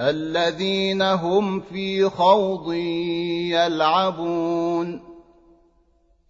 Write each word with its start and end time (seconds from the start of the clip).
الذين 0.00 1.02
هم 1.02 1.60
في 1.60 2.08
خوض 2.08 2.72
يلعبون. 3.52 5.00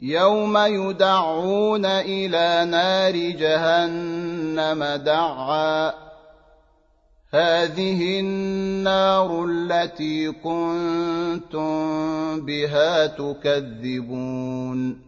يوم 0.01 0.59
يدعون 0.59 1.85
إلى 1.85 2.71
نار 2.71 3.17
جهنم 3.17 4.85
دعا. 5.05 6.09
هذه 7.31 8.21
النار 8.21 9.45
التي 9.45 10.33
كنتم 10.33 11.77
بها 12.47 13.07
تكذبون. 13.07 15.08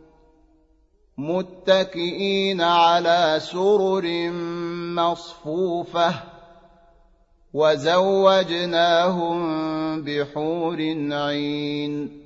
متكئين 1.21 2.61
على 2.61 3.37
سرر 3.41 4.29
مصفوفة 4.95 6.13
وزوجناهم 7.53 9.37
بحور 10.03 10.77
عين 11.11 12.21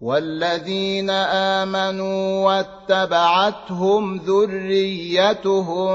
والذين 0.00 1.10
آمنوا 1.60 2.44
واتبعتهم 2.46 4.16
ذريتهم 4.16 5.88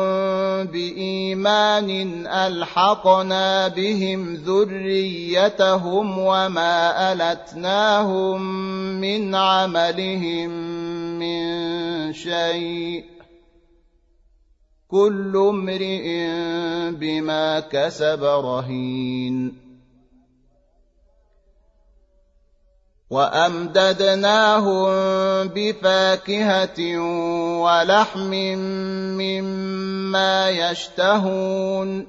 بإيمان 0.63 2.27
ألحقنا 2.27 3.67
بهم 3.67 4.33
ذريتهم 4.33 6.19
وما 6.19 7.13
ألتناهم 7.13 8.41
من 9.01 9.35
عملهم 9.35 10.49
من 11.19 11.50
شيء. 12.13 13.05
كل 14.87 15.37
امرئ 15.49 16.17
بما 16.91 17.59
كسب 17.59 18.23
رهين. 18.23 19.61
وأمددناهم 23.09 24.87
بفاكهة 25.47 26.99
ولحم 27.61 28.31
مما 29.17 30.49
يشتهون. 30.49 32.07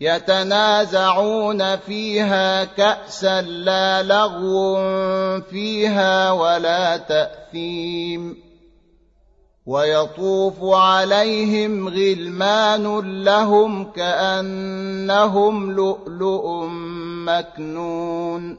يتنازعون 0.00 1.76
فيها 1.76 2.64
كأسا 2.64 3.42
لا 3.42 4.02
لغو 4.02 4.80
فيها 5.40 6.32
ولا 6.32 6.96
تأثيم. 6.96 8.49
ويطوف 9.70 10.58
عليهم 10.62 11.88
غلمان 11.88 13.00
لهم 13.24 13.84
كأنهم 13.92 15.72
لؤلؤ 15.72 16.66
مكنون 17.26 18.58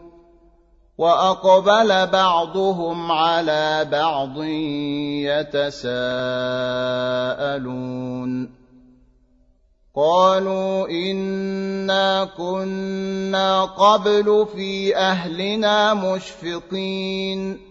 وأقبل 0.98 2.08
بعضهم 2.08 3.12
على 3.12 3.88
بعض 3.92 4.44
يتساءلون 5.52 6.22
قالوا 9.96 10.90
إنا 10.90 12.26
كنا 12.38 13.64
قبل 13.64 14.48
في 14.56 14.96
أهلنا 14.96 15.94
مشفقين 15.94 17.71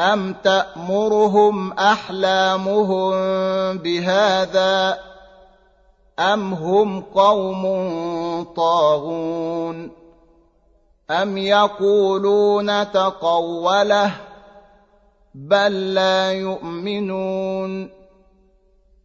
أم 0.00 0.32
تأمرهم 0.32 1.72
أحلامهم 1.72 3.12
بهذا 3.78 4.98
أم 6.18 6.54
هم 6.54 7.00
قوم 7.00 7.62
طاغون 8.56 9.90
أم 11.10 11.38
يقولون 11.38 12.92
تقوله 12.92 14.12
بل 15.34 15.94
لا 15.94 16.32
يؤمنون 16.32 17.90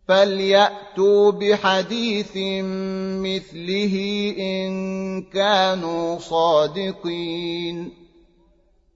فليأتوا 0.07 1.31
بحديث 1.31 2.31
مثله 3.21 3.95
إن 4.39 5.21
كانوا 5.21 6.19
صادقين 6.19 8.04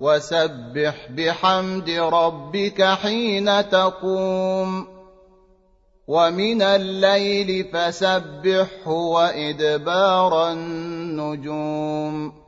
وسبح 0.00 1.08
بحمد 1.10 1.90
ربك 1.90 2.82
حين 2.82 3.68
تقوم. 3.68 4.94
ومن 6.06 6.62
الليل 6.62 7.64
فسبحه 7.72 8.90
وإدبار 8.90 10.52
النجوم. 10.52 12.43